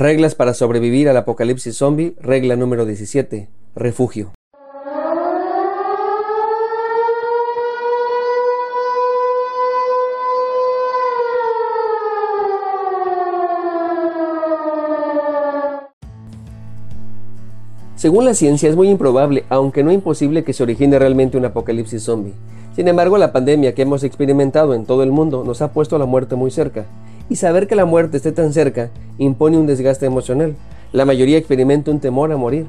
[0.00, 4.32] Reglas para sobrevivir al apocalipsis zombie, regla número 17, refugio.
[17.94, 22.02] Según la ciencia es muy improbable, aunque no imposible, que se origine realmente un apocalipsis
[22.02, 22.32] zombie.
[22.74, 26.06] Sin embargo, la pandemia que hemos experimentado en todo el mundo nos ha puesto la
[26.06, 26.86] muerte muy cerca,
[27.30, 30.54] y saber que la muerte esté tan cerca impone un desgaste emocional.
[30.92, 32.66] La mayoría experimenta un temor a morir.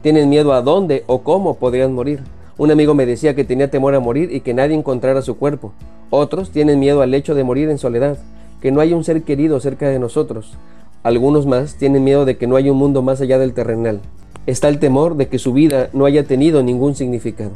[0.00, 2.22] Tienen miedo a dónde o cómo podrían morir.
[2.56, 5.74] Un amigo me decía que tenía temor a morir y que nadie encontrara su cuerpo.
[6.08, 8.16] Otros tienen miedo al hecho de morir en soledad,
[8.62, 10.56] que no haya un ser querido cerca de nosotros.
[11.02, 14.00] Algunos más tienen miedo de que no haya un mundo más allá del terrenal
[14.46, 17.52] está el temor de que su vida no haya tenido ningún significado.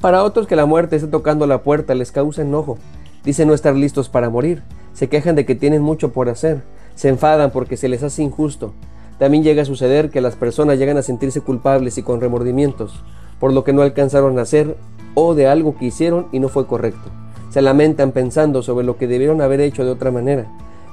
[0.00, 2.78] Para otros que la muerte esté tocando la puerta les causa enojo.
[3.24, 4.62] Dicen no estar listos para morir.
[4.92, 6.62] Se quejan de que tienen mucho por hacer.
[6.94, 8.72] Se enfadan porque se les hace injusto.
[9.18, 13.02] También llega a suceder que las personas llegan a sentirse culpables y con remordimientos
[13.38, 14.76] por lo que no alcanzaron a hacer
[15.14, 17.10] o de algo que hicieron y no fue correcto.
[17.48, 20.46] Se lamentan pensando sobre lo que debieron haber hecho de otra manera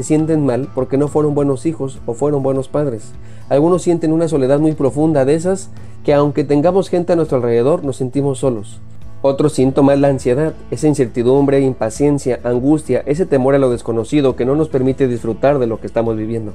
[0.00, 3.12] se sienten mal porque no fueron buenos hijos o fueron buenos padres.
[3.50, 5.68] Algunos sienten una soledad muy profunda de esas
[6.04, 8.80] que aunque tengamos gente a nuestro alrededor nos sentimos solos.
[9.22, 14.54] Otros síntomas la ansiedad, esa incertidumbre, impaciencia, angustia, ese temor a lo desconocido que no
[14.54, 16.54] nos permite disfrutar de lo que estamos viviendo.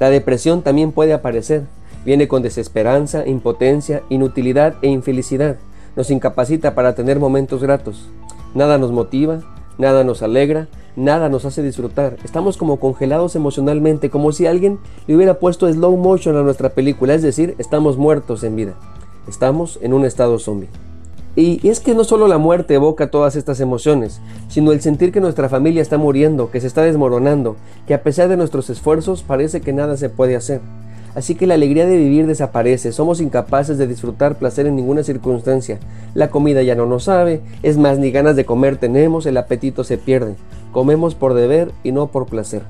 [0.00, 1.66] La depresión también puede aparecer.
[2.04, 5.58] Viene con desesperanza, impotencia, inutilidad e infelicidad.
[5.94, 8.08] Nos incapacita para tener momentos gratos.
[8.54, 9.42] Nada nos motiva,
[9.78, 10.66] nada nos alegra,
[10.96, 12.16] nada nos hace disfrutar.
[12.24, 17.14] Estamos como congelados emocionalmente, como si alguien le hubiera puesto slow motion a nuestra película,
[17.14, 18.74] es decir, estamos muertos en vida.
[19.28, 20.68] Estamos en un estado zombie.
[21.36, 25.20] Y, es que no solo la muerte evoca todas estas emociones, sino el sentir que
[25.20, 29.60] nuestra familia está muriendo, que se está desmoronando, que a pesar de nuestros esfuerzos parece
[29.60, 30.60] que nada se puede hacer.
[31.14, 35.78] Así que la alegría de vivir desaparece, somos incapaces de disfrutar placer en ninguna circunstancia.
[36.14, 39.82] La comida ya no nos sabe, es más, ni ganas de comer tenemos, el apetito
[39.82, 40.34] se pierde.
[40.72, 42.62] Comemos por deber y no por placer.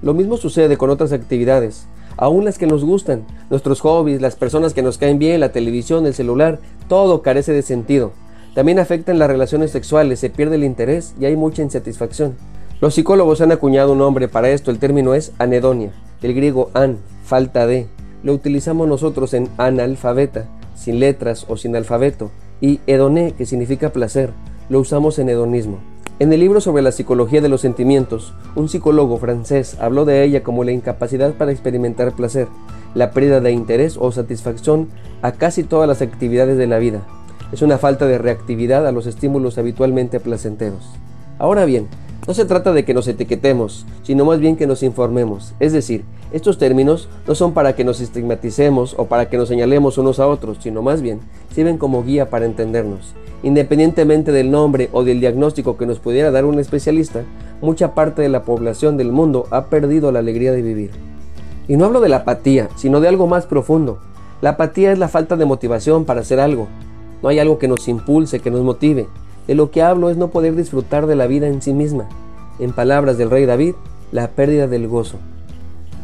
[0.00, 1.86] Lo mismo sucede con otras actividades,
[2.18, 6.04] aún las que nos gustan, nuestros hobbies, las personas que nos caen bien, la televisión,
[6.04, 6.58] el celular,
[6.88, 8.12] todo carece de sentido.
[8.54, 12.36] También afectan las relaciones sexuales, se pierde el interés y hay mucha insatisfacción.
[12.80, 16.98] Los psicólogos han acuñado un nombre para esto, el término es anedonia, del griego an,
[17.24, 17.86] falta de.
[18.22, 22.30] Lo utilizamos nosotros en analfabeta, sin letras o sin alfabeto,
[22.60, 24.32] y hedoné, que significa placer,
[24.68, 25.78] lo usamos en hedonismo.
[26.20, 30.42] En el libro sobre la psicología de los sentimientos, un psicólogo francés habló de ella
[30.42, 32.48] como la incapacidad para experimentar placer,
[32.96, 34.88] la pérdida de interés o satisfacción
[35.22, 37.02] a casi todas las actividades de la vida.
[37.52, 40.90] Es una falta de reactividad a los estímulos habitualmente placenteros.
[41.38, 41.86] Ahora bien,
[42.26, 45.54] no se trata de que nos etiquetemos, sino más bien que nos informemos.
[45.60, 49.96] Es decir, estos términos no son para que nos estigmaticemos o para que nos señalemos
[49.96, 51.20] unos a otros, sino más bien
[51.54, 53.14] sirven como guía para entendernos.
[53.42, 57.22] Independientemente del nombre o del diagnóstico que nos pudiera dar un especialista,
[57.62, 60.90] mucha parte de la población del mundo ha perdido la alegría de vivir.
[61.66, 63.98] Y no hablo de la apatía, sino de algo más profundo.
[64.40, 66.68] La apatía es la falta de motivación para hacer algo.
[67.22, 69.08] No hay algo que nos impulse, que nos motive.
[69.46, 72.08] De lo que hablo es no poder disfrutar de la vida en sí misma.
[72.58, 73.74] En palabras del rey David,
[74.12, 75.16] la pérdida del gozo.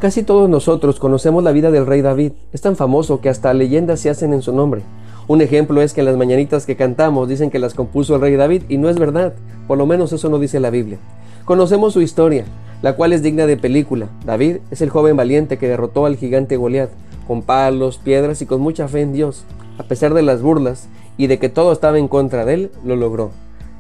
[0.05, 2.33] Casi todos nosotros conocemos la vida del rey David.
[2.53, 4.83] Es tan famoso que hasta leyendas se hacen en su nombre.
[5.29, 8.65] Un ejemplo es que las mañanitas que cantamos dicen que las compuso el rey David
[8.69, 9.33] y no es verdad.
[9.67, 10.99] Por lo menos eso no dice la Biblia.
[11.47, 12.45] Conocemos su historia,
[12.83, 14.11] la cual es digna de película.
[14.27, 16.91] David es el joven valiente que derrotó al gigante Goliat,
[17.27, 19.47] con palos, piedras y con mucha fe en Dios.
[19.79, 20.87] A pesar de las burlas
[21.17, 23.31] y de que todo estaba en contra de él, lo logró.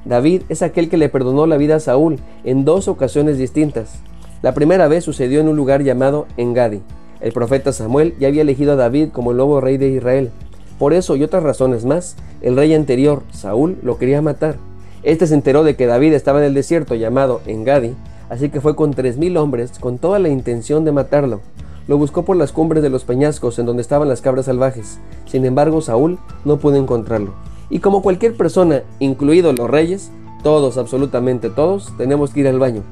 [0.06, 4.00] David es aquel que le perdonó la vida a Saúl en dos ocasiones distintas.
[4.44, 6.82] La primera vez sucedió en un lugar llamado Engadi.
[7.22, 10.32] El profeta Samuel ya había elegido a David como el nuevo rey de Israel.
[10.78, 14.56] Por eso y otras razones más, el rey anterior, Saúl, lo quería matar.
[15.02, 17.94] Este se enteró de que David estaba en el desierto llamado Engadi,
[18.28, 21.40] así que fue con tres mil hombres con toda la intención de matarlo.
[21.88, 24.98] Lo buscó por las cumbres de los peñascos en donde estaban las cabras salvajes.
[25.24, 27.32] Sin embargo, Saúl no pudo encontrarlo.
[27.70, 30.10] Y como cualquier persona, incluidos los reyes,
[30.42, 32.82] todos, absolutamente todos, tenemos que ir al baño.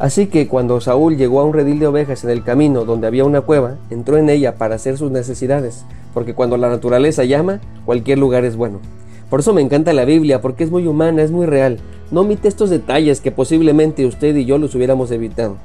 [0.00, 3.24] Así que cuando Saúl llegó a un redil de ovejas en el camino donde había
[3.24, 8.18] una cueva, entró en ella para hacer sus necesidades, porque cuando la naturaleza llama, cualquier
[8.18, 8.80] lugar es bueno.
[9.28, 11.78] Por eso me encanta la Biblia, porque es muy humana, es muy real.
[12.10, 15.58] No omite estos detalles que posiblemente usted y yo los hubiéramos evitado.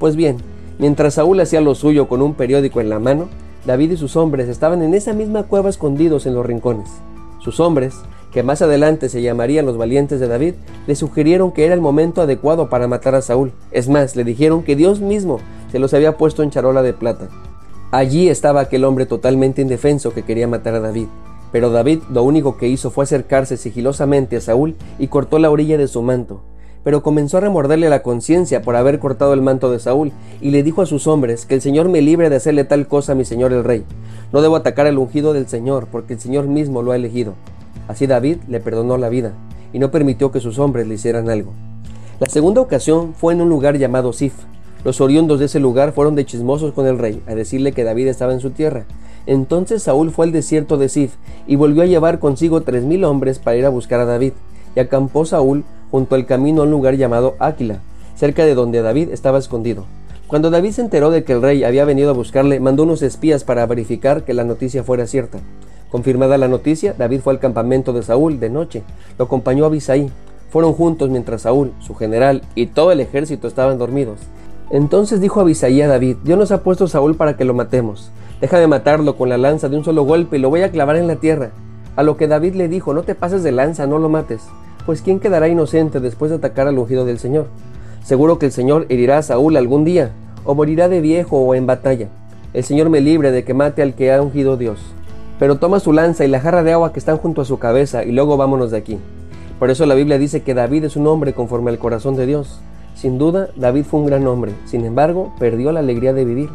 [0.00, 0.38] Pues bien,
[0.78, 3.28] Mientras Saúl hacía lo suyo con un periódico en la mano,
[3.66, 6.88] David y sus hombres estaban en esa misma cueva escondidos en los rincones.
[7.38, 7.94] Sus hombres,
[8.32, 10.54] que más adelante se llamarían los valientes de David,
[10.86, 13.52] le sugirieron que era el momento adecuado para matar a Saúl.
[13.70, 15.38] Es más, le dijeron que Dios mismo
[15.70, 17.28] se los había puesto en charola de plata.
[17.90, 21.08] Allí estaba aquel hombre totalmente indefenso que quería matar a David.
[21.52, 25.76] Pero David lo único que hizo fue acercarse sigilosamente a Saúl y cortó la orilla
[25.76, 26.40] de su manto.
[26.84, 30.62] Pero comenzó a remorderle la conciencia por haber cortado el manto de Saúl, y le
[30.62, 33.24] dijo a sus hombres que el Señor me libre de hacerle tal cosa a mi
[33.24, 33.84] señor el rey.
[34.32, 37.34] No debo atacar al ungido del Señor, porque el Señor mismo lo ha elegido.
[37.88, 39.32] Así David le perdonó la vida,
[39.72, 41.52] y no permitió que sus hombres le hicieran algo.
[42.20, 44.34] La segunda ocasión fue en un lugar llamado Sif.
[44.84, 48.08] Los oriundos de ese lugar fueron de chismosos con el rey, a decirle que David
[48.08, 48.84] estaba en su tierra,
[49.26, 51.14] entonces Saúl fue al desierto de Sif
[51.46, 54.32] y volvió a llevar consigo tres mil hombres para ir a buscar a David.
[54.74, 57.80] Y acampó Saúl junto al camino a un lugar llamado Áquila,
[58.16, 59.84] cerca de donde David estaba escondido.
[60.26, 63.44] Cuando David se enteró de que el rey había venido a buscarle, mandó unos espías
[63.44, 65.40] para verificar que la noticia fuera cierta.
[65.92, 68.82] Confirmada la noticia, David fue al campamento de Saúl de noche.
[69.18, 70.10] Lo acompañó a Abisaí.
[70.48, 74.18] Fueron juntos mientras Saúl, su general y todo el ejército estaban dormidos.
[74.70, 78.10] Entonces dijo Abisaí a David, Dios nos ha puesto Saúl para que lo matemos.
[78.40, 80.96] Deja de matarlo con la lanza de un solo golpe y lo voy a clavar
[80.96, 81.50] en la tierra.
[81.94, 84.40] A lo que David le dijo, no te pases de lanza, no lo mates.
[84.86, 87.48] Pues ¿quién quedará inocente después de atacar al ungido del Señor?
[88.02, 90.12] Seguro que el Señor herirá a Saúl algún día,
[90.44, 92.08] o morirá de viejo o en batalla.
[92.54, 94.80] El Señor me libre de que mate al que ha ungido Dios.
[95.42, 98.04] Pero toma su lanza y la jarra de agua que están junto a su cabeza
[98.04, 99.00] y luego vámonos de aquí.
[99.58, 102.60] Por eso la Biblia dice que David es un hombre conforme al corazón de Dios.
[102.94, 106.50] Sin duda, David fue un gran hombre, sin embargo, perdió la alegría de vivir.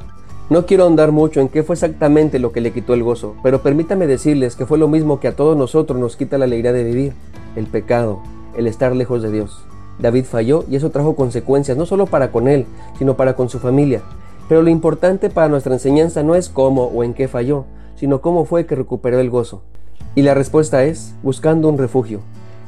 [0.50, 3.62] No quiero ahondar mucho en qué fue exactamente lo que le quitó el gozo, pero
[3.62, 6.86] permítame decirles que fue lo mismo que a todos nosotros nos quita la alegría de
[6.86, 7.12] vivir,
[7.58, 8.22] el pecado,
[8.56, 9.66] el estar lejos de Dios.
[10.00, 12.66] David falló y eso trajo consecuencias no solo para con él,
[12.98, 14.00] sino para con su familia.
[14.48, 17.66] Pero lo importante para nuestra enseñanza no es cómo o en qué falló,
[17.98, 19.64] sino cómo fue que recuperó el gozo.
[20.16, 22.22] Y la respuesta es buscando un refugio.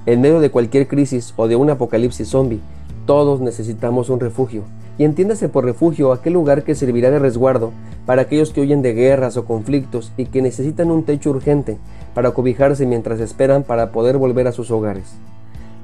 [0.06, 2.60] En medio de cualquier crisis o de un apocalipsis zombie,
[3.06, 4.64] todos necesitamos un refugio,
[4.98, 7.72] y entiéndase por refugio aquel lugar que servirá de resguardo
[8.06, 11.78] para aquellos que huyen de guerras o conflictos y que necesitan un techo urgente
[12.14, 15.14] para cobijarse mientras esperan para poder volver a sus hogares.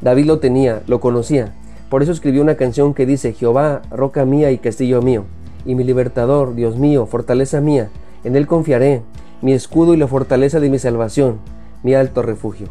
[0.01, 1.53] David lo tenía, lo conocía,
[1.89, 5.23] por eso escribió una canción que dice Jehová, roca mía y castillo mío,
[5.65, 7.89] y mi libertador, Dios mío, fortaleza mía,
[8.23, 9.01] en él confiaré,
[9.41, 11.39] mi escudo y la fortaleza de mi salvación,
[11.83, 12.67] mi alto refugio.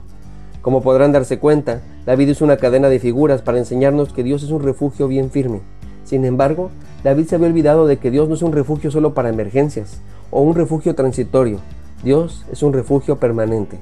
[0.62, 4.50] Como podrán darse cuenta, David es una cadena de figuras para enseñarnos que Dios es
[4.50, 5.60] un refugio bien firme.
[6.04, 6.70] Sin embargo,
[7.02, 10.00] David se había olvidado de que Dios no es un refugio solo para emergencias
[10.30, 11.58] o un refugio transitorio.
[12.02, 13.78] Dios es un refugio permanente.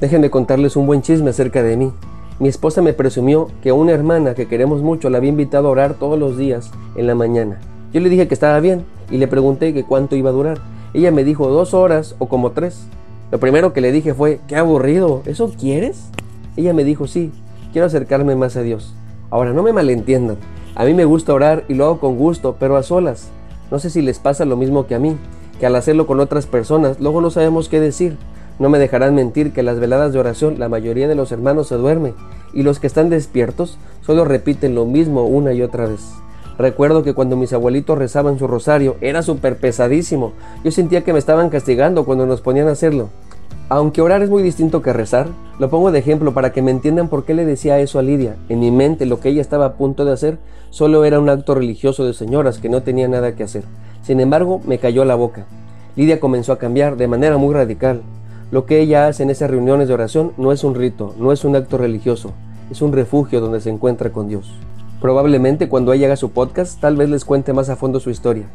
[0.00, 1.92] Déjenme contarles un buen chisme acerca de mí.
[2.38, 5.94] Mi esposa me presumió que una hermana que queremos mucho la había invitado a orar
[5.94, 7.58] todos los días en la mañana.
[7.94, 10.58] Yo le dije que estaba bien y le pregunté que cuánto iba a durar.
[10.96, 12.86] Ella me dijo dos horas o como tres.
[13.30, 16.08] Lo primero que le dije fue, qué aburrido, ¿eso quieres?
[16.56, 17.32] Ella me dijo, sí,
[17.70, 18.94] quiero acercarme más a Dios.
[19.28, 20.38] Ahora, no me malentiendan,
[20.74, 23.28] a mí me gusta orar y lo hago con gusto, pero a solas.
[23.70, 25.18] No sé si les pasa lo mismo que a mí,
[25.60, 28.16] que al hacerlo con otras personas, luego no sabemos qué decir.
[28.58, 31.74] No me dejarán mentir que las veladas de oración la mayoría de los hermanos se
[31.74, 32.14] duermen
[32.54, 36.00] y los que están despiertos solo repiten lo mismo una y otra vez.
[36.58, 40.32] Recuerdo que cuando mis abuelitos rezaban su rosario era súper pesadísimo.
[40.64, 43.10] Yo sentía que me estaban castigando cuando nos ponían a hacerlo.
[43.68, 45.26] Aunque orar es muy distinto que rezar,
[45.58, 48.36] lo pongo de ejemplo para que me entiendan por qué le decía eso a Lidia.
[48.48, 50.38] En mi mente lo que ella estaba a punto de hacer
[50.70, 53.64] solo era un acto religioso de señoras que no tenía nada que hacer.
[54.02, 55.46] Sin embargo, me cayó la boca.
[55.96, 58.02] Lidia comenzó a cambiar de manera muy radical.
[58.50, 61.44] Lo que ella hace en esas reuniones de oración no es un rito, no es
[61.44, 62.32] un acto religioso,
[62.70, 64.52] es un refugio donde se encuentra con Dios.
[65.00, 68.46] Probablemente cuando ella haga su podcast tal vez les cuente más a fondo su historia.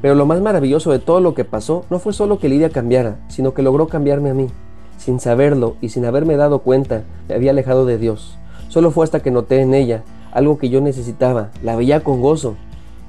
[0.00, 3.18] Pero lo más maravilloso de todo lo que pasó no fue solo que Lidia cambiara,
[3.28, 4.48] sino que logró cambiarme a mí.
[4.96, 8.38] Sin saberlo y sin haberme dado cuenta, me había alejado de Dios.
[8.68, 10.02] Solo fue hasta que noté en ella
[10.32, 12.56] algo que yo necesitaba, la veía con gozo.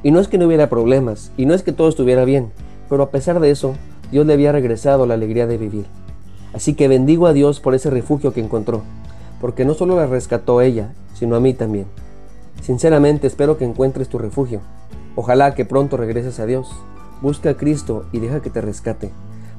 [0.03, 2.51] Y no es que no hubiera problemas, y no es que todo estuviera bien,
[2.89, 3.75] pero a pesar de eso,
[4.12, 5.86] Dios le había regresado la alegría de vivir.
[6.53, 8.81] Así que bendigo a Dios por ese refugio que encontró,
[9.39, 11.86] porque no solo la rescató ella, sino a mí también.
[12.62, 14.62] Sinceramente espero que encuentres tu refugio.
[15.15, 16.70] Ojalá que pronto regreses a Dios.
[17.22, 19.12] Busca a Cristo y deja que te rescate.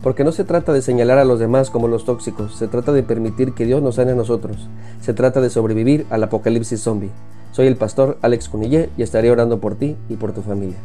[0.02, 3.04] Porque no se trata de señalar a los demás como los tóxicos, se trata de
[3.04, 4.68] permitir que Dios nos sane a nosotros.
[5.00, 7.10] Se trata de sobrevivir al apocalipsis zombie.
[7.52, 10.78] Soy el pastor Alex Cunillé y estaré orando por ti y por tu familia.